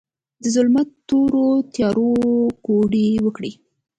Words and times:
د 0.41 0.43
ظلمت 0.55 0.89
تورو 1.07 1.45
تیارو، 1.73 2.11
کوډې 2.65 3.07
وکړې 3.25 3.51